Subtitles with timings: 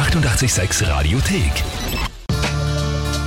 [0.00, 2.09] 886 Radiothek.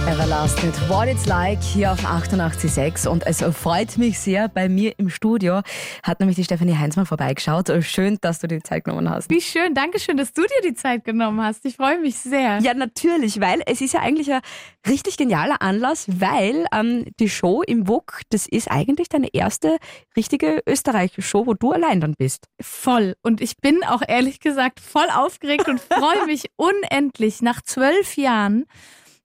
[0.06, 4.94] Everlast mit What It's Like hier auf 88.6 und es freut mich sehr, bei mir
[4.98, 5.62] im Studio
[6.04, 7.72] hat nämlich die Stefanie Heinzmann vorbeigeschaut.
[7.82, 9.30] Schön, dass du dir die Zeit genommen hast.
[9.30, 11.66] Wie schön, danke schön, dass du dir die Zeit genommen hast.
[11.66, 12.60] Ich freue mich sehr.
[12.60, 14.42] Ja, natürlich, weil es ist ja eigentlich ein
[14.88, 19.78] richtig genialer Anlass, weil ähm, die Show im WUK, das ist eigentlich deine erste
[20.18, 22.50] richtige Österreich-Show, wo du allein dann bist.
[22.60, 23.16] Voll.
[23.22, 28.66] Und ich bin auch ehrlich gesagt voll aufgeregt und freue mich unendlich nach zwölf Jahren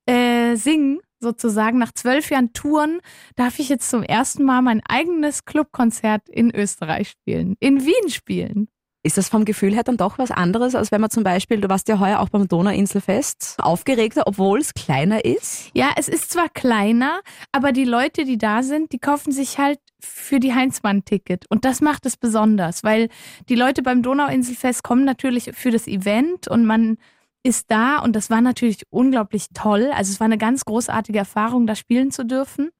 [0.08, 3.00] äh, singen, sozusagen, nach zwölf Jahren Touren,
[3.36, 8.68] darf ich jetzt zum ersten Mal mein eigenes Clubkonzert in Österreich spielen, in Wien spielen.
[9.04, 11.68] Ist das vom Gefühl her dann doch was anderes, als wenn man zum Beispiel, du
[11.68, 15.70] warst ja heuer auch beim Donauinselfest, aufgeregter, obwohl es kleiner ist?
[15.72, 17.20] Ja, es ist zwar kleiner,
[17.52, 21.46] aber die Leute, die da sind, die kaufen sich halt für die Heinzmann-Ticket.
[21.48, 23.08] Und das macht es besonders, weil
[23.48, 26.98] die Leute beim Donauinselfest kommen natürlich für das Event und man
[27.42, 29.90] ist da und das war natürlich unglaublich toll.
[29.94, 32.70] Also es war eine ganz großartige Erfahrung, da spielen zu dürfen.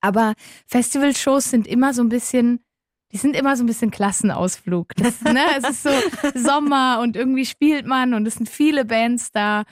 [0.00, 0.34] Aber
[0.66, 2.60] Festivalshows sind immer so ein bisschen,
[3.12, 4.94] die sind immer so ein bisschen Klassenausflug.
[4.96, 5.44] Das, ne?
[5.58, 5.90] es ist so
[6.34, 9.64] Sommer und irgendwie spielt man und es sind viele Bands da.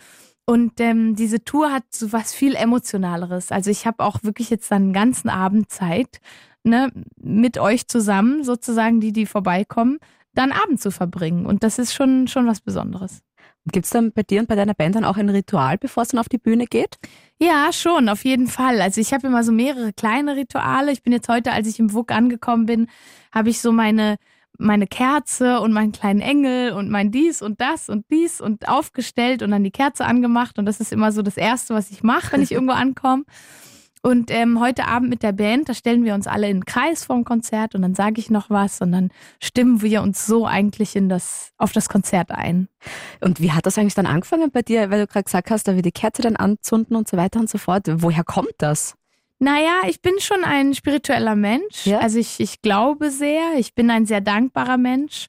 [0.47, 3.53] Und ähm, diese Tour hat so was viel Emotionaleres.
[3.53, 6.21] Also ich habe auch wirklich jetzt dann einen ganzen Abend Zeit,
[6.65, 9.99] ne, mit euch zusammen, sozusagen, die, die vorbeikommen,
[10.35, 11.45] dann Abend zu verbringen.
[11.45, 13.23] Und das ist schon, schon was Besonderes.
[13.67, 16.11] Gibt es dann bei dir und bei deiner Band dann auch ein Ritual, bevor es
[16.11, 16.97] dann auf die Bühne geht?
[17.39, 18.81] Ja, schon, auf jeden Fall.
[18.81, 20.91] Also ich habe immer so mehrere kleine Rituale.
[20.93, 22.89] Ich bin jetzt heute, als ich im WUK angekommen bin,
[23.33, 24.17] habe ich so meine
[24.59, 29.43] meine Kerze und meinen kleinen Engel und mein dies und das und dies und aufgestellt
[29.43, 32.33] und dann die Kerze angemacht und das ist immer so das erste, was ich mache,
[32.33, 33.25] wenn ich irgendwo ankomme.
[34.03, 37.05] Und ähm, heute Abend mit der Band, da stellen wir uns alle in den Kreis
[37.05, 39.11] vorm Konzert und dann sage ich noch was und dann
[39.43, 42.69] stimmen wir uns so eigentlich in das, auf das Konzert ein.
[43.21, 45.75] Und wie hat das eigentlich dann angefangen bei dir, weil du gerade gesagt hast, da
[45.75, 47.87] wir die Kerze dann anzünden und so weiter und so fort.
[47.87, 48.95] Woher kommt das?
[49.41, 51.87] Naja, ich bin schon ein spiritueller Mensch.
[51.87, 51.99] Ja?
[52.01, 55.27] Also ich, ich glaube sehr, ich bin ein sehr dankbarer Mensch.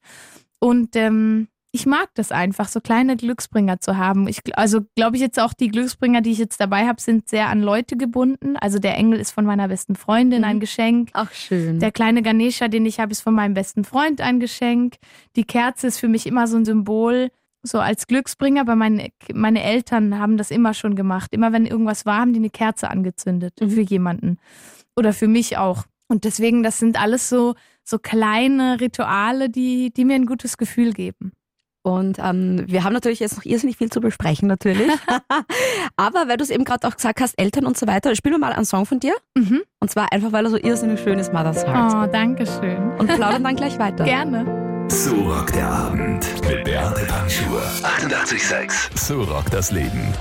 [0.59, 4.27] Und ähm, ich mag das einfach, so kleine Glücksbringer zu haben.
[4.27, 7.47] Ich, also glaube ich jetzt auch, die Glücksbringer, die ich jetzt dabei habe, sind sehr
[7.47, 8.57] an Leute gebunden.
[8.57, 10.61] Also der Engel ist von meiner besten Freundin ein mhm.
[10.61, 11.09] Geschenk.
[11.13, 11.79] Ach schön.
[11.79, 14.95] Der kleine Ganesha, den ich habe, ist von meinem besten Freund ein Geschenk.
[15.35, 17.29] Die Kerze ist für mich immer so ein Symbol,
[17.61, 18.61] so als Glücksbringer.
[18.61, 21.33] Aber meine, meine Eltern haben das immer schon gemacht.
[21.33, 23.69] Immer wenn irgendwas war, haben die eine Kerze angezündet mhm.
[23.69, 24.39] für jemanden.
[24.95, 25.83] Oder für mich auch.
[26.07, 27.53] Und deswegen, das sind alles so,
[27.83, 31.33] so kleine Rituale, die, die mir ein gutes Gefühl geben.
[31.89, 34.89] Und ähm, wir haben natürlich jetzt noch irrsinnig viel zu besprechen, natürlich.
[35.95, 38.39] Aber weil du es eben gerade auch gesagt hast, Eltern und so weiter, spielen wir
[38.39, 39.13] mal einen Song von dir.
[39.35, 39.61] Mhm.
[39.79, 42.09] Und zwar einfach, weil er so irrsinnig schön ist, Mother's Heart.
[42.09, 42.91] Oh, danke schön.
[42.97, 44.03] Und plaudern dann gleich weiter.
[44.03, 44.87] Gerne.
[44.89, 47.61] So rockt der Abend mit Beate Panschur.
[47.83, 48.97] 88,6.
[48.97, 50.13] So rockt das Leben.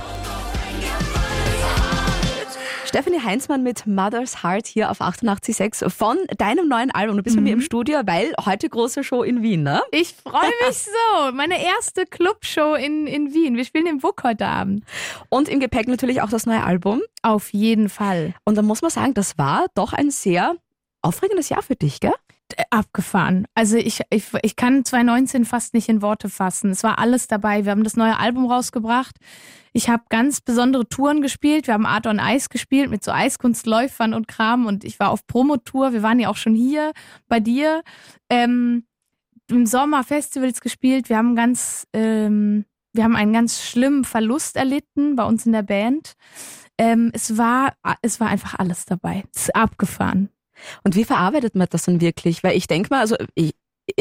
[2.89, 7.19] Stephanie Heinzmann mit Mother's Heart hier auf 88.6 von deinem neuen Album.
[7.19, 7.41] Du bist mhm.
[7.41, 7.65] bei mir im mhm.
[7.65, 9.83] Studio, weil heute große Show in Wien, ne?
[9.91, 11.33] Ich freue mich so.
[11.33, 13.59] Meine erste Clubshow in, in Wien.
[13.59, 14.85] Wir spielen im WUK heute Abend.
[15.29, 17.03] Und im Gepäck natürlich auch das neue Album.
[17.21, 18.33] Auf jeden Fall.
[18.45, 20.57] Und da muss man sagen, das war doch ein sehr
[21.03, 22.15] aufregendes Jahr für dich, gell?
[22.71, 23.47] Abgefahren.
[23.55, 26.71] Also ich, ich, ich kann 2019 fast nicht in Worte fassen.
[26.71, 27.65] Es war alles dabei.
[27.65, 29.17] Wir haben das neue Album rausgebracht.
[29.73, 31.67] Ich habe ganz besondere Touren gespielt.
[31.67, 35.27] Wir haben Art on Ice gespielt mit so Eiskunstläufern und Kram und ich war auf
[35.27, 35.93] Promotour.
[35.93, 36.93] Wir waren ja auch schon hier
[37.29, 37.83] bei dir.
[38.31, 38.85] Ähm,
[39.51, 41.09] Im Sommer Festivals gespielt.
[41.09, 45.63] Wir haben ganz, ähm, wir haben einen ganz schlimmen Verlust erlitten bei uns in der
[45.63, 46.15] Band.
[46.79, 49.25] Ähm, es war, es war einfach alles dabei.
[49.35, 50.31] Es ist abgefahren.
[50.85, 52.43] Und wie verarbeitet man das dann wirklich?
[52.43, 53.55] Weil ich denke mal, also ich,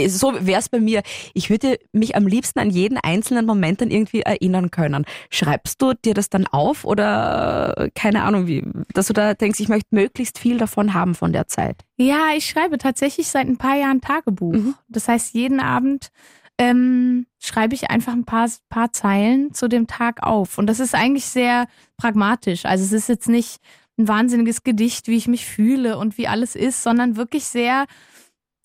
[0.07, 1.01] so wäre es bei mir.
[1.33, 5.05] Ich würde mich am liebsten an jeden einzelnen Moment dann irgendwie erinnern können.
[5.29, 8.63] Schreibst du dir das dann auf oder keine Ahnung, wie,
[8.93, 11.77] dass du da denkst, ich möchte möglichst viel davon haben von der Zeit?
[11.97, 14.53] Ja, ich schreibe tatsächlich seit ein paar Jahren Tagebuch.
[14.53, 14.75] Mhm.
[14.87, 16.09] Das heißt, jeden Abend
[16.57, 20.57] ähm, schreibe ich einfach ein paar, paar Zeilen zu dem Tag auf.
[20.57, 21.67] Und das ist eigentlich sehr
[21.97, 22.65] pragmatisch.
[22.65, 23.57] Also es ist jetzt nicht
[23.97, 27.85] ein wahnsinniges Gedicht, wie ich mich fühle und wie alles ist, sondern wirklich sehr,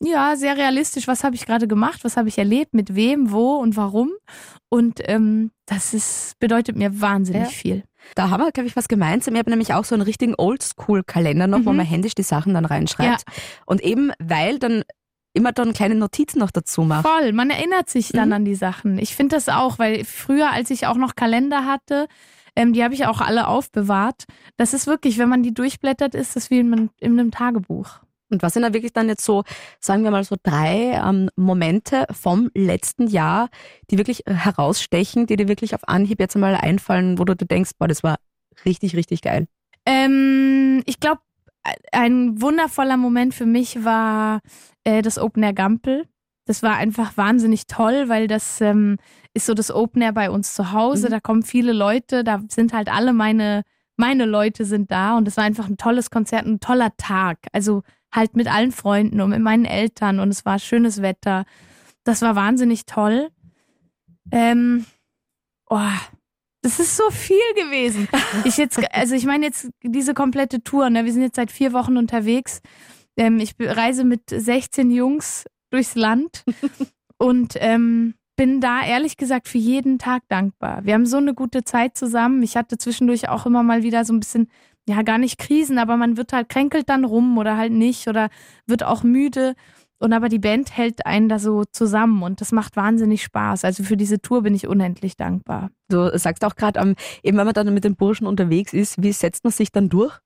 [0.00, 1.08] ja, sehr realistisch.
[1.08, 2.04] Was habe ich gerade gemacht?
[2.04, 2.74] Was habe ich erlebt?
[2.74, 4.10] Mit wem, wo und warum?
[4.68, 7.48] Und ähm, das ist, bedeutet mir wahnsinnig ja.
[7.48, 7.84] viel.
[8.14, 9.34] Da haben wir, glaube ich, was gemeinsam.
[9.34, 11.66] Ich habe nämlich auch so einen richtigen Oldschool-Kalender noch, mhm.
[11.66, 13.24] wo man händisch die Sachen dann reinschreibt.
[13.26, 13.34] Ja.
[13.64, 14.82] Und eben, weil dann
[15.34, 17.06] immer dann kleine Notizen noch dazu macht.
[17.06, 18.34] Voll, man erinnert sich dann mhm.
[18.34, 18.98] an die Sachen.
[18.98, 22.06] Ich finde das auch, weil früher, als ich auch noch Kalender hatte,
[22.56, 24.24] ähm, die habe ich auch alle aufbewahrt.
[24.56, 28.00] Das ist wirklich, wenn man die durchblättert, ist das wie in, in einem Tagebuch.
[28.32, 29.44] Und was sind da wirklich dann jetzt so,
[29.78, 33.50] sagen wir mal so drei ähm, Momente vom letzten Jahr,
[33.90, 37.72] die wirklich herausstechen, die dir wirklich auf Anhieb jetzt einmal einfallen, wo du, du denkst,
[37.78, 38.16] boah, das war
[38.64, 39.46] richtig, richtig geil?
[39.84, 41.20] Ähm, ich glaube,
[41.92, 44.40] ein wundervoller Moment für mich war
[44.84, 46.08] äh, das Open Air Gampel.
[46.46, 48.96] Das war einfach wahnsinnig toll, weil das ähm,
[49.34, 51.08] ist so das Open Air bei uns zu Hause.
[51.08, 51.10] Mhm.
[51.10, 53.62] Da kommen viele Leute, da sind halt alle meine,
[53.96, 57.38] meine Leute sind da und es war einfach ein tolles Konzert, ein toller Tag.
[57.52, 57.82] Also
[58.12, 61.44] halt mit allen Freunden und mit meinen Eltern und es war schönes Wetter.
[62.04, 63.30] Das war wahnsinnig toll.
[64.30, 64.84] Ähm,
[65.68, 65.78] oh,
[66.62, 68.08] das ist so viel gewesen.
[68.44, 71.04] Ich jetzt, also ich meine jetzt diese komplette Tour, ne?
[71.04, 72.60] Wir sind jetzt seit vier Wochen unterwegs.
[73.16, 76.44] Ähm, ich reise mit 16 Jungs durchs Land
[77.18, 80.84] und ähm, bin da ehrlich gesagt für jeden Tag dankbar.
[80.84, 82.42] Wir haben so eine gute Zeit zusammen.
[82.42, 84.48] Ich hatte zwischendurch auch immer mal wieder so ein bisschen,
[84.88, 88.28] ja, gar nicht Krisen, aber man wird halt kränkelt dann rum oder halt nicht oder
[88.66, 89.54] wird auch müde.
[89.98, 93.64] Und aber die Band hält einen da so zusammen und das macht wahnsinnig Spaß.
[93.64, 95.70] Also für diese Tour bin ich unendlich dankbar.
[95.88, 99.12] Du sagst auch gerade, ähm, eben wenn man dann mit den Burschen unterwegs ist, wie
[99.12, 100.18] setzt man sich dann durch?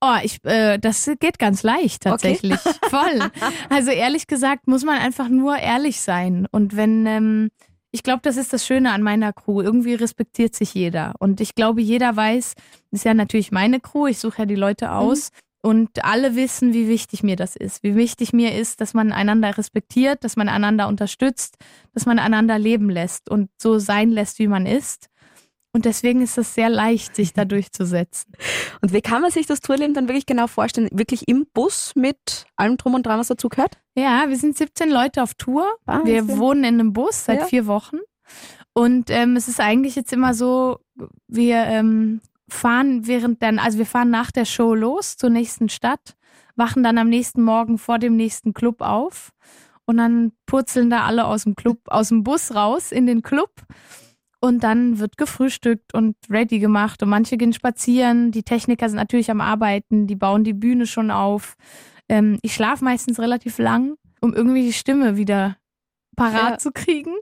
[0.00, 2.58] Oh, ich, äh, das geht ganz leicht tatsächlich.
[2.64, 2.78] Okay.
[2.90, 3.30] Voll.
[3.70, 6.46] Also ehrlich gesagt muss man einfach nur ehrlich sein.
[6.50, 7.48] Und wenn, ähm,
[7.92, 9.62] ich glaube, das ist das Schöne an meiner Crew.
[9.62, 11.14] Irgendwie respektiert sich jeder.
[11.18, 12.54] Und ich glaube, jeder weiß,
[12.90, 15.30] das ist ja natürlich meine Crew, ich suche ja die Leute aus.
[15.30, 15.36] Mhm.
[15.62, 17.82] Und alle wissen, wie wichtig mir das ist.
[17.82, 21.56] Wie wichtig mir ist, dass man einander respektiert, dass man einander unterstützt,
[21.92, 25.08] dass man einander leben lässt und so sein lässt, wie man ist.
[25.76, 28.32] Und deswegen ist es sehr leicht, sich da durchzusetzen.
[28.80, 30.88] Und wie kann man sich das Tourleben dann wirklich genau vorstellen?
[30.90, 33.76] Wirklich im Bus mit allem Drum und Dran, was dazu gehört?
[33.94, 35.68] Ja, wir sind 17 Leute auf Tour.
[35.84, 37.44] Ah, wir wohnen in einem Bus seit ja.
[37.44, 37.98] vier Wochen.
[38.72, 40.78] Und ähm, es ist eigentlich jetzt immer so,
[41.28, 46.16] wir ähm, fahren während dann, also wir fahren nach der Show los zur nächsten Stadt,
[46.54, 49.28] wachen dann am nächsten Morgen vor dem nächsten Club auf
[49.84, 53.50] und dann purzeln da alle aus dem Club, aus dem Bus raus in den Club
[54.40, 58.32] und dann wird gefrühstückt und ready gemacht und manche gehen spazieren.
[58.32, 61.56] Die Techniker sind natürlich am Arbeiten, die bauen die Bühne schon auf.
[62.08, 65.56] Ähm, ich schlafe meistens relativ lang, um irgendwie die Stimme wieder
[66.16, 66.58] parat ja.
[66.58, 67.14] zu kriegen.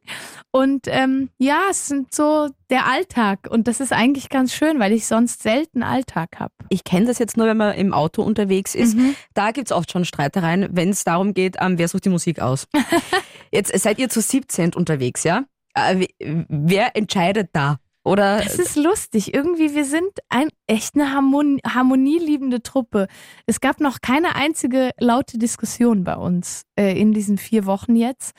[0.50, 3.48] Und ähm, ja, es sind so der Alltag.
[3.50, 6.54] Und das ist eigentlich ganz schön, weil ich sonst selten Alltag habe.
[6.68, 8.96] Ich kenne das jetzt nur, wenn man im Auto unterwegs ist.
[8.96, 9.16] Mhm.
[9.34, 12.68] Da es oft schon Streitereien, wenn es darum geht, ähm, wer sucht die Musik aus.
[13.52, 15.44] jetzt seid ihr zu 17 unterwegs, ja?
[15.74, 16.06] Äh,
[16.48, 17.78] wer entscheidet da?
[18.04, 19.32] Oder das ist lustig.
[19.32, 23.08] Irgendwie, wir sind ein, echt eine Harmonie, harmonieliebende Truppe.
[23.46, 28.34] Es gab noch keine einzige laute Diskussion bei uns äh, in diesen vier Wochen jetzt.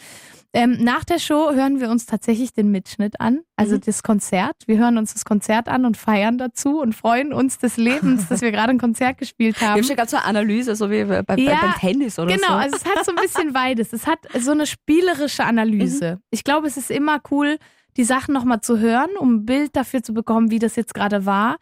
[0.56, 3.82] Ähm, nach der Show hören wir uns tatsächlich den Mitschnitt an, also mhm.
[3.82, 4.56] das Konzert.
[4.68, 8.40] Wir hören uns das Konzert an und feiern dazu und freuen uns des Lebens, dass
[8.40, 9.76] wir gerade ein Konzert gespielt haben.
[9.76, 12.34] Wir haben schon gerade so eine Analyse, so wie bei, bei, ja, beim Tennis oder
[12.34, 12.54] genau, so.
[12.54, 13.92] Genau, also es hat so ein bisschen beides.
[13.92, 16.16] Es hat so eine spielerische Analyse.
[16.16, 16.22] Mhm.
[16.32, 17.58] Ich glaube, es ist immer cool,
[17.98, 21.26] die Sachen nochmal zu hören, um ein Bild dafür zu bekommen, wie das jetzt gerade
[21.26, 21.58] war.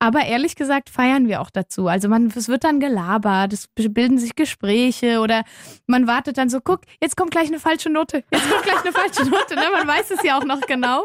[0.00, 1.88] Aber ehrlich gesagt feiern wir auch dazu.
[1.88, 5.42] Also man, es wird dann gelabert, es bilden sich Gespräche oder
[5.86, 8.92] man wartet dann so, guck, jetzt kommt gleich eine falsche Note, jetzt kommt gleich eine
[8.92, 9.56] falsche Note.
[9.56, 9.64] Ne?
[9.72, 11.04] Man weiß es ja auch noch genau.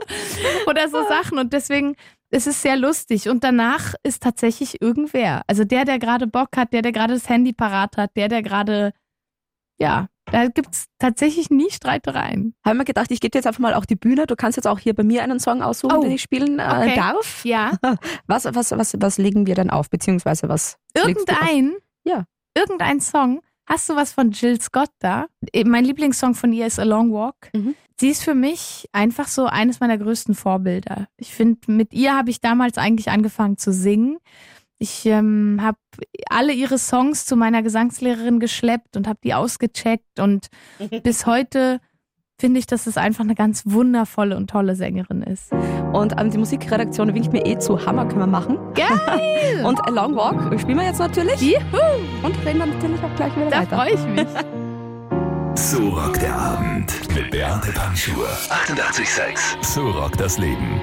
[0.67, 1.39] Oder so Sachen.
[1.39, 1.95] Und deswegen
[2.33, 3.29] es ist sehr lustig.
[3.29, 5.43] Und danach ist tatsächlich irgendwer.
[5.47, 8.41] Also der, der gerade Bock hat, der, der gerade das Handy parat hat, der, der
[8.41, 8.91] gerade,
[9.79, 12.55] ja, da gibt es tatsächlich nie Streitereien.
[12.65, 14.25] Haben wir gedacht, ich gebe dir jetzt einfach mal auch die Bühne.
[14.25, 16.01] Du kannst jetzt auch hier bei mir einen Song aussuchen, oh.
[16.01, 16.95] den ich spielen äh, okay.
[16.95, 17.43] darf.
[17.45, 17.73] Ja.
[18.27, 20.77] Was, was, was, was legen wir denn auf, beziehungsweise was?
[20.95, 21.73] Irgendein?
[22.03, 22.25] Ja.
[22.55, 23.41] Irgendein Song.
[23.65, 25.27] Hast du was von Jill Scott da?
[25.53, 27.49] Äh, mein Lieblingssong von ihr ist A Long Walk.
[27.53, 27.75] Mhm.
[27.99, 31.07] Sie ist für mich einfach so eines meiner größten Vorbilder.
[31.17, 34.17] Ich finde, mit ihr habe ich damals eigentlich angefangen zu singen.
[34.83, 35.77] Ich ähm, habe
[36.29, 40.47] alle ihre Songs zu meiner Gesangslehrerin geschleppt und habe die ausgecheckt und
[41.03, 41.79] bis heute
[42.37, 45.53] finde ich, dass es einfach eine ganz wundervolle und tolle Sängerin ist.
[45.93, 47.85] Und ähm, die Musikredaktion winkt mir eh zu.
[47.85, 48.59] Hammer können wir machen.
[48.73, 49.63] Geil!
[49.63, 51.39] und A Long Walk spielen wir jetzt natürlich.
[51.39, 51.61] Juhu!
[52.21, 53.69] Und reden dann natürlich auch gleich wieder da weiter.
[53.69, 54.27] Da freue ich mich.
[55.55, 58.27] So rockt der Abend mit Beate Panschur.
[58.67, 59.63] 88,6.
[59.63, 60.81] So rockt das Leben.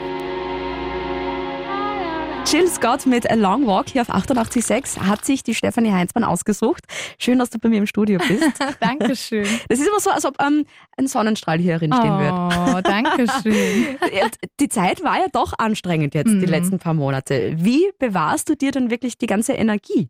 [2.46, 6.84] Jill Scott mit A Long Walk hier auf 88.6 hat sich die Stefanie Heinzmann ausgesucht.
[7.18, 8.42] Schön, dass du bei mir im Studio bist.
[8.80, 9.46] Dankeschön.
[9.68, 10.64] Das ist immer so, als ob ähm,
[10.96, 12.76] ein Sonnenstrahl hier drin stehen oh, würde.
[12.76, 13.98] Oh, danke schön.
[14.60, 16.40] Die Zeit war ja doch anstrengend jetzt, mhm.
[16.40, 17.54] die letzten paar Monate.
[17.56, 20.08] Wie bewahrst du dir dann wirklich die ganze Energie?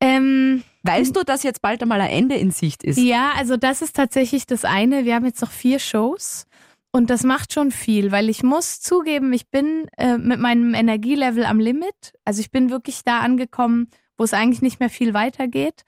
[0.00, 2.98] Ähm, weißt du, dass jetzt bald einmal ein Ende in Sicht ist?
[2.98, 5.04] Ja, also das ist tatsächlich das eine.
[5.04, 6.46] Wir haben jetzt noch vier Shows.
[6.92, 11.46] Und das macht schon viel, weil ich muss zugeben, ich bin äh, mit meinem Energielevel
[11.46, 12.12] am Limit.
[12.26, 15.84] Also ich bin wirklich da angekommen, wo es eigentlich nicht mehr viel weitergeht.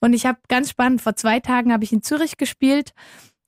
[0.00, 2.92] Und ich habe ganz spannend, vor zwei Tagen habe ich in Zürich gespielt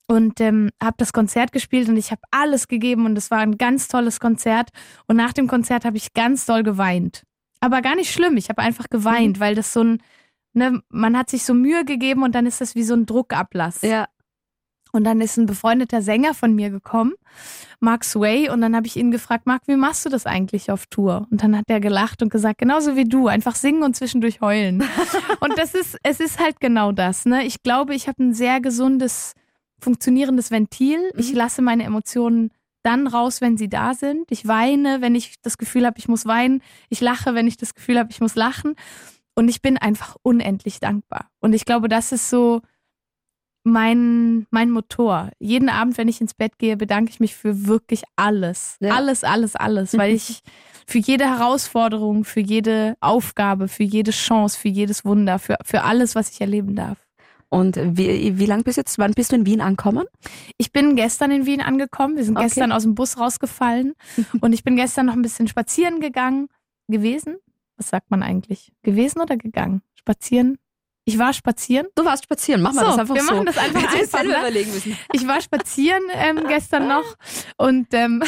[0.08, 3.58] und ähm, habe das Konzert gespielt und ich habe alles gegeben und es war ein
[3.58, 4.70] ganz tolles Konzert.
[5.06, 7.24] Und nach dem Konzert habe ich ganz doll geweint.
[7.60, 9.40] Aber gar nicht schlimm, ich habe einfach geweint, mhm.
[9.40, 10.02] weil das so ein,
[10.54, 13.82] ne, man hat sich so Mühe gegeben und dann ist das wie so ein Druckablass.
[13.82, 14.06] Ja.
[14.92, 17.14] Und dann ist ein befreundeter Sänger von mir gekommen,
[17.80, 20.86] Mark Sway, und dann habe ich ihn gefragt, Mark, wie machst du das eigentlich auf
[20.86, 21.26] Tour?
[21.30, 24.82] Und dann hat er gelacht und gesagt, genauso wie du, einfach singen und zwischendurch heulen.
[25.40, 27.26] und das ist, es ist halt genau das.
[27.26, 27.44] Ne?
[27.44, 29.34] Ich glaube, ich habe ein sehr gesundes
[29.78, 30.98] funktionierendes Ventil.
[30.98, 31.20] Mhm.
[31.20, 32.50] Ich lasse meine Emotionen
[32.82, 34.30] dann raus, wenn sie da sind.
[34.30, 36.62] Ich weine, wenn ich das Gefühl habe, ich muss weinen.
[36.88, 38.74] Ich lache, wenn ich das Gefühl habe, ich muss lachen.
[39.34, 41.28] Und ich bin einfach unendlich dankbar.
[41.40, 42.62] Und ich glaube, das ist so
[43.66, 45.30] mein, mein Motor.
[45.40, 48.76] Jeden Abend, wenn ich ins Bett gehe, bedanke ich mich für wirklich alles.
[48.78, 48.94] Ja.
[48.94, 49.98] Alles, alles, alles.
[49.98, 50.42] Weil ich
[50.86, 56.14] für jede Herausforderung, für jede Aufgabe, für jede Chance, für jedes Wunder, für, für alles,
[56.14, 56.96] was ich erleben darf.
[57.48, 60.06] Und wie, wie lange bist du jetzt, wann bist du in Wien angekommen?
[60.58, 62.16] Ich bin gestern in Wien angekommen.
[62.16, 62.46] Wir sind okay.
[62.46, 63.94] gestern aus dem Bus rausgefallen
[64.40, 66.48] und ich bin gestern noch ein bisschen spazieren gegangen,
[66.86, 67.36] gewesen.
[67.76, 68.72] Was sagt man eigentlich?
[68.82, 69.82] Gewesen oder gegangen?
[69.96, 70.56] Spazieren?
[71.08, 71.86] Ich war spazieren.
[71.94, 73.28] Du warst spazieren, mach mal so, das einfach wir so.
[73.28, 74.22] Wir machen das einfach einfach.
[74.24, 74.38] Ne?
[74.40, 74.98] überlegen müssen.
[75.12, 77.04] Ich war spazieren ähm, gestern noch
[77.56, 78.24] und ähm,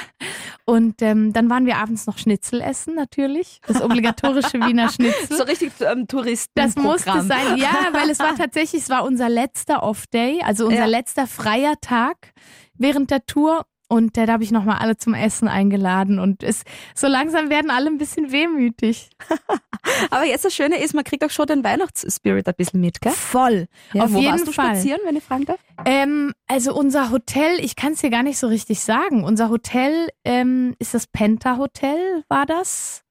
[0.64, 5.36] und ähm, dann waren wir abends noch Schnitzel essen natürlich, das obligatorische Wiener Schnitzel.
[5.36, 6.52] So richtig ähm, Touristen.
[6.54, 10.78] Das musste sein, ja, weil es war tatsächlich, es war unser letzter Off-Day, also unser
[10.78, 10.86] ja.
[10.86, 12.32] letzter freier Tag
[12.74, 16.18] während der Tour und da habe ich nochmal alle zum Essen eingeladen.
[16.18, 16.62] Und es,
[16.94, 19.10] so langsam werden alle ein bisschen wehmütig.
[20.10, 23.12] Aber jetzt das Schöne ist, man kriegt auch schon den Weihnachtsspirit ein bisschen mit, gell?
[23.12, 23.66] Voll.
[23.92, 24.76] Ja, Auf wo jeden warst du Fall.
[24.76, 25.60] spazieren, wenn ich fragen darf?
[25.84, 29.24] Ähm, also unser Hotel, ich kann es hier gar nicht so richtig sagen.
[29.24, 33.02] Unser Hotel ähm, ist das Penta Hotel, war das?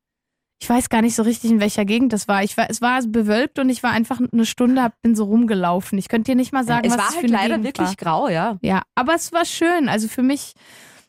[0.62, 2.44] Ich weiß gar nicht so richtig, in welcher Gegend das war.
[2.44, 5.98] Ich war es war bewölkt und ich war einfach eine Stunde, bin so rumgelaufen.
[5.98, 7.88] Ich könnte dir nicht mal sagen, ja, es was war es halt leider Gegend wirklich
[7.88, 7.96] war.
[7.96, 8.60] grau, ja.
[8.62, 9.90] Ja, aber es war schön.
[9.90, 10.54] Also für mich,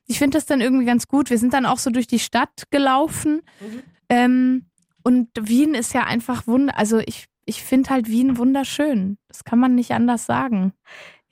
[0.07, 1.29] ich finde das dann irgendwie ganz gut.
[1.29, 3.43] Wir sind dann auch so durch die Stadt gelaufen.
[3.61, 3.83] Mhm.
[4.09, 4.67] Ähm,
[5.03, 6.79] und Wien ist ja einfach wunder.
[6.79, 9.19] Also ich, ich finde halt Wien wunderschön.
[9.29, 10.73] Das kann man nicht anders sagen.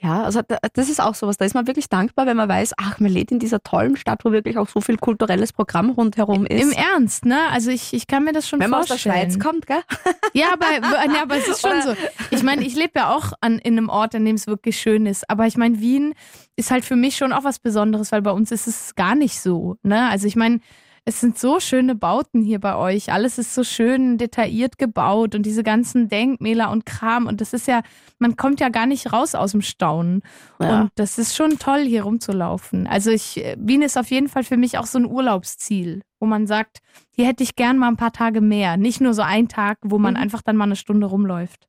[0.02, 0.40] Ja, also
[0.72, 1.36] das ist auch sowas.
[1.36, 4.24] Da ist man wirklich dankbar, wenn man weiß, ach, man lebt in dieser tollen Stadt,
[4.24, 6.62] wo wirklich auch so viel kulturelles Programm rundherum ist.
[6.62, 7.38] Im Ernst, ne?
[7.50, 9.00] Also ich, ich kann mir das schon wenn vorstellen.
[9.04, 9.82] Wenn man aus der Schweiz kommt, gell?
[10.32, 10.66] Ja, aber,
[11.12, 11.94] ja, aber es ist schon so.
[12.30, 15.04] Ich meine, ich lebe ja auch an, in einem Ort, an dem es wirklich schön
[15.06, 15.28] ist.
[15.28, 16.14] Aber ich meine, Wien
[16.56, 19.40] ist halt für mich schon auch was Besonderes, weil bei uns ist es gar nicht
[19.40, 19.76] so.
[19.82, 20.08] Ne?
[20.08, 20.60] Also ich meine,
[21.10, 23.12] es sind so schöne Bauten hier bei euch.
[23.12, 27.26] Alles ist so schön detailliert gebaut und diese ganzen Denkmäler und Kram.
[27.26, 27.82] Und das ist ja,
[28.20, 30.22] man kommt ja gar nicht raus aus dem Staunen.
[30.60, 30.82] Ja.
[30.82, 32.86] Und das ist schon toll, hier rumzulaufen.
[32.86, 36.46] Also ich, Wien ist auf jeden Fall für mich auch so ein Urlaubsziel, wo man
[36.46, 36.78] sagt,
[37.10, 38.76] hier hätte ich gern mal ein paar Tage mehr.
[38.76, 40.20] Nicht nur so ein Tag, wo man mhm.
[40.20, 41.66] einfach dann mal eine Stunde rumläuft.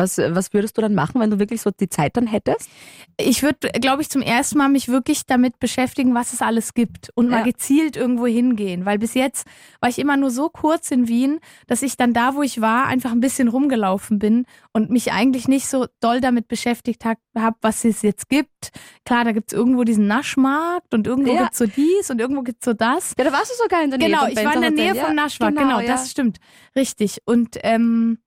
[0.00, 2.70] Was, was würdest du dann machen, wenn du wirklich so die Zeit dann hättest?
[3.18, 7.10] Ich würde, glaube ich, zum ersten Mal mich wirklich damit beschäftigen, was es alles gibt
[7.14, 7.44] und mal ja.
[7.44, 8.86] gezielt irgendwo hingehen.
[8.86, 9.46] Weil bis jetzt
[9.80, 12.86] war ich immer nur so kurz in Wien, dass ich dann da, wo ich war,
[12.86, 17.20] einfach ein bisschen rumgelaufen bin und mich eigentlich nicht so doll damit beschäftigt habe,
[17.60, 18.70] was es jetzt gibt.
[19.04, 21.42] Klar, da gibt es irgendwo diesen Naschmarkt und irgendwo ja.
[21.42, 23.14] gibt es so dies und irgendwo gibt es so das.
[23.18, 24.08] Ja, da warst du sogar in der Nähe.
[24.08, 25.92] Genau, ich war in der Nähe vom Naschmarkt, genau, genau ja.
[25.92, 26.38] das stimmt.
[26.74, 27.18] Richtig.
[27.26, 28.18] Und ähm,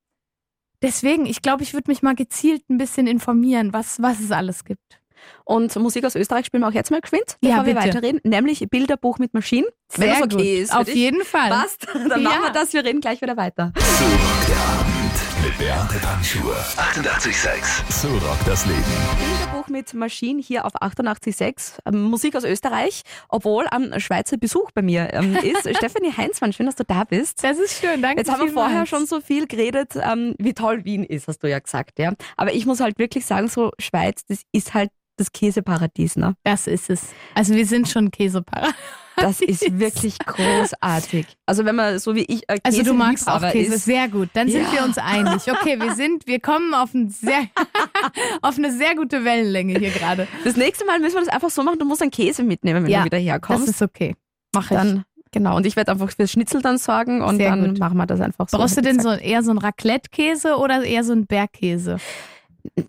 [0.83, 4.65] Deswegen, ich glaube, ich würde mich mal gezielt ein bisschen informieren, was, was es alles
[4.65, 4.99] gibt.
[5.45, 8.19] Und Musik aus Österreich spielen wir auch jetzt mal geschwind, bevor ja, wir weiterreden.
[8.23, 9.67] Nämlich Bilderbuch mit Maschinen.
[9.87, 10.63] Sehr wenn das okay gut.
[10.63, 10.75] ist.
[10.75, 11.49] Auf jeden Fall.
[11.49, 11.87] Passt.
[11.93, 12.29] Dann ja.
[12.29, 12.73] machen wir das.
[12.73, 13.71] Wir reden gleich wieder weiter.
[13.73, 15.02] Abend
[15.43, 16.55] mit Beate Panschur.
[16.77, 17.91] 88,6.
[17.91, 18.83] So rockt das Leben.
[19.17, 21.79] Bilderbuch mit Maschinen hier auf 88,6.
[21.85, 23.01] Ähm, Musik aus Österreich.
[23.27, 26.53] Obwohl am Schweizer Besuch bei mir ähm, ist Stefanie Heinzmann.
[26.53, 27.43] Schön, dass du da bist.
[27.43, 28.21] Das ist schön, danke.
[28.21, 31.49] Jetzt haben wir vorher schon so viel geredet, ähm, wie toll Wien ist, hast du
[31.49, 31.99] ja gesagt.
[31.99, 32.13] ja.
[32.37, 36.35] Aber ich muss halt wirklich sagen, so Schweiz, das ist halt das Käseparadies, ne?
[36.43, 37.07] Das ist es.
[37.35, 38.73] Also wir sind schon Käseparadies.
[39.15, 41.25] Das ist wirklich großartig.
[41.45, 43.85] Also wenn man so wie ich äh, Also du magst auch Käse, ist.
[43.85, 44.29] sehr gut.
[44.33, 44.71] Dann sind ja.
[44.71, 45.51] wir uns einig.
[45.51, 47.47] Okay, wir sind, wir kommen auf, ein sehr,
[48.41, 50.27] auf eine sehr gute Wellenlänge hier gerade.
[50.43, 52.91] Das nächste Mal müssen wir das einfach so machen, du musst einen Käse mitnehmen, wenn
[52.91, 53.67] ja, du wieder herkommst.
[53.67, 54.15] Das ist okay.
[54.53, 54.77] Mach ich.
[54.77, 57.79] Dann, genau, und ich werde einfach fürs Schnitzel dann sorgen und sehr dann gut.
[57.79, 58.57] machen wir das einfach so.
[58.57, 61.97] Brauchst du denn so eher so einen Raclette-Käse oder eher so einen Bergkäse?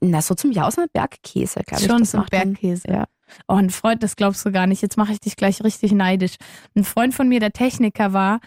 [0.01, 1.91] Na, so zum Jausen Bergkäse, glaube ich.
[1.91, 2.89] Schon so ein Bergkäse.
[2.89, 3.05] ja.
[3.49, 4.83] Oh, ein Freund, das glaubst du gar nicht.
[4.83, 6.37] Jetzt mache ich dich gleich richtig neidisch.
[6.75, 8.41] Ein Freund von mir, der Techniker war,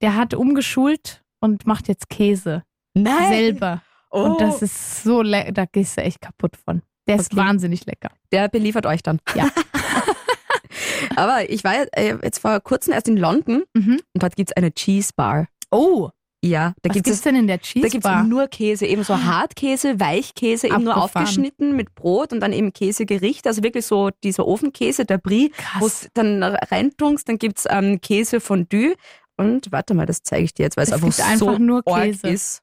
[0.00, 2.62] der hat umgeschult und macht jetzt Käse.
[2.94, 3.32] Nein.
[3.32, 3.82] Selber.
[4.10, 4.22] Oh.
[4.22, 6.82] Und das ist so lecker, da gehst du echt kaputt von.
[7.06, 7.42] Der ist okay.
[7.42, 8.10] wahnsinnig lecker.
[8.32, 9.20] Der beliefert euch dann.
[9.34, 9.48] Ja.
[11.16, 14.00] Aber ich war äh, jetzt vor kurzem erst in London mhm.
[14.12, 15.46] und dort gibt es eine Cheese Bar.
[15.70, 16.10] Oh.
[16.42, 19.22] Ja, da gibt es denn in der Cheese Da gibt es nur Käse, eben so
[19.22, 24.46] Hartkäse, Weichkäse, eben nur aufgeschnitten mit Brot und dann eben Käsegericht, also wirklich so dieser
[24.46, 28.94] Ofenkäse, der Brie, wo es dann reintunkst, dann gibt's ähm, Käse Fondue
[29.36, 32.28] und warte mal, das zeige ich dir jetzt, weil es einfach, einfach so nur Käse
[32.28, 32.62] ist.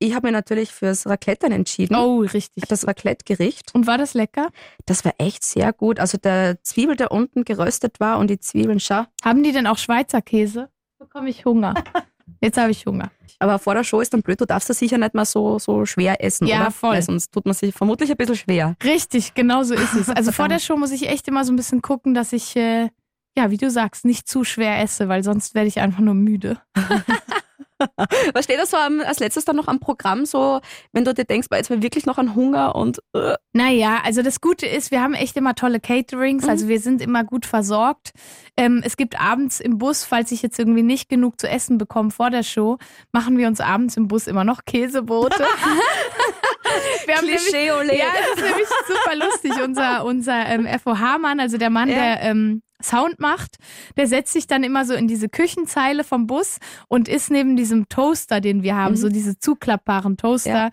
[0.00, 1.94] Ich habe mir natürlich fürs Raclette entschieden.
[1.94, 2.64] Oh, richtig.
[2.68, 3.74] Das Raclette-Gericht.
[3.74, 4.50] Und war das lecker?
[4.84, 5.98] Das war echt sehr gut.
[6.00, 9.04] Also der Zwiebel, der unten geröstet war und die Zwiebeln, schau.
[9.24, 10.68] Haben die denn auch Schweizer Käse?
[10.98, 11.74] Bekomme ich Hunger.
[12.40, 13.10] Jetzt habe ich Hunger.
[13.38, 15.84] Aber vor der Show ist dann blöd, du darfst das sicher nicht mal so, so
[15.86, 16.70] schwer essen, ja, oder?
[16.70, 16.94] voll.
[16.94, 18.76] Weil sonst tut man sich vermutlich ein bisschen schwer.
[18.82, 20.08] Richtig, genau so ist es.
[20.08, 22.88] Also vor der Show muss ich echt immer so ein bisschen gucken, dass ich, äh,
[23.36, 26.58] ja, wie du sagst, nicht zu schwer esse, weil sonst werde ich einfach nur müde.
[28.32, 30.60] Was steht da so am, als letztes dann noch am Programm, so,
[30.92, 33.00] wenn du dir denkst, jetzt war wirklich noch ein Hunger und.
[33.14, 33.34] Äh.
[33.52, 36.50] Naja, also das Gute ist, wir haben echt immer tolle Caterings, mhm.
[36.50, 38.12] also wir sind immer gut versorgt.
[38.56, 42.10] Ähm, es gibt abends im Bus, falls ich jetzt irgendwie nicht genug zu essen bekomme
[42.10, 42.78] vor der Show,
[43.12, 45.44] machen wir uns abends im Bus immer noch Käsebrote.
[47.06, 49.52] wir haben Klischee, nämlich, Ja, das ist nämlich super lustig.
[49.62, 51.94] Unser, unser ähm, FOH-Mann, also der Mann, ja.
[51.94, 53.56] der ähm, Sound macht,
[53.96, 57.88] der setzt sich dann immer so in diese Küchenzeile vom Bus und ist neben diesem
[57.88, 58.98] Toaster, den wir haben, mhm.
[58.98, 60.50] so diese zuklappbaren Toaster.
[60.50, 60.70] Ja.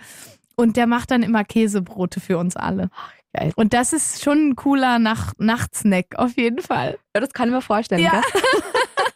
[0.55, 2.89] Und der macht dann immer Käsebrote für uns alle.
[3.33, 3.53] Geil.
[3.55, 6.99] Und das ist schon ein cooler Nach Nachtsnack, auf jeden Fall.
[7.15, 8.01] Ja, das kann ich mir vorstellen.
[8.01, 8.21] Ja.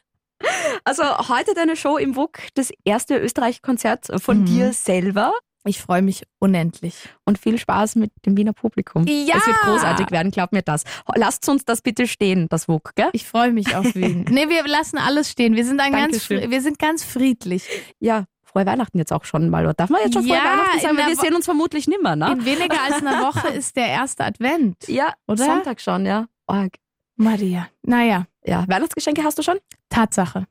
[0.86, 4.46] also heute deine Show im WUK, das erste Österreich-Konzert von mhm.
[4.46, 5.34] dir selber.
[5.68, 7.10] Ich freue mich unendlich.
[7.26, 9.06] Und viel Spaß mit dem Wiener Publikum.
[9.08, 9.38] Ja!
[9.38, 10.84] Es wird großartig werden, glaub mir das.
[11.16, 13.10] Lasst uns das bitte stehen, das WUK, gell?
[13.14, 14.26] Ich freue mich auf Wien.
[14.30, 15.56] nee, wir lassen alles stehen.
[15.56, 17.68] Wir sind, ein ganz, wir sind ganz friedlich.
[18.00, 19.74] Ja, frohe Weihnachten jetzt auch schon mal.
[19.74, 20.98] Darf man jetzt schon ja, frohe Weihnachten sagen?
[20.98, 22.32] Weil wir sehen uns vermutlich nimmer, ne?
[22.32, 24.76] In weniger als einer Woche ist der erste Advent.
[24.88, 25.46] Ja, oder?
[25.46, 26.28] Sonntag schon, ja.
[26.46, 26.74] Org.
[27.16, 27.68] Maria.
[27.82, 28.28] Naja.
[28.44, 29.58] Ja, Weihnachtsgeschenke hast du schon?
[29.90, 30.46] Tatsache.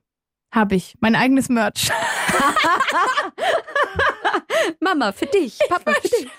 [0.53, 0.97] Habe ich.
[1.01, 1.91] Mein eigenes Merch.
[4.81, 5.59] Mama, für dich.
[5.69, 6.29] Papa, für dich.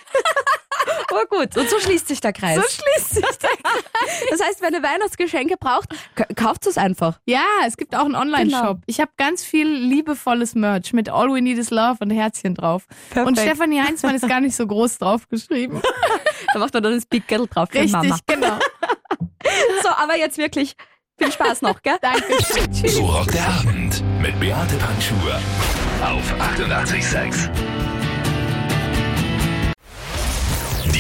[1.12, 2.58] Oh gut, und so schließt sich der Kreis.
[2.58, 3.84] So schließt sich der Kreis.
[4.30, 5.90] Das heißt, wenn ihr Weihnachtsgeschenke braucht,
[6.36, 7.20] kauft es einfach.
[7.26, 8.62] Ja, es gibt auch einen Online-Shop.
[8.62, 8.80] Genau.
[8.86, 12.86] Ich habe ganz viel liebevolles Merch mit All We Need Is Love und Herzchen drauf.
[13.10, 13.28] Perfekt.
[13.28, 15.82] Und Stefanie Heinzmann ist gar nicht so groß drauf geschrieben.
[16.54, 18.18] da macht man dann das Big Girl drauf Richtig, Mama.
[18.28, 18.60] genau.
[19.82, 20.76] So, aber jetzt wirklich
[21.18, 21.98] viel Spaß noch, gell?
[22.02, 22.24] Danke.
[22.90, 25.40] So rockt der Abend mit Beate Panschur
[26.02, 27.50] auf 88.6.